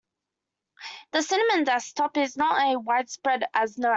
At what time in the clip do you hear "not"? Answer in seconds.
2.35-2.59